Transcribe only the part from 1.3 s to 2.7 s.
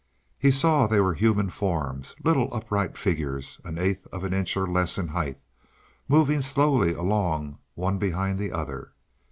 forms little